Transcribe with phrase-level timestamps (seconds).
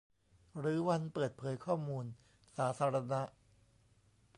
[0.59, 2.05] หรือวันเปิดเผยข้อมูล
[2.57, 3.21] สาธารณะ